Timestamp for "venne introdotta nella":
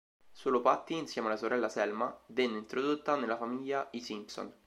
2.29-3.37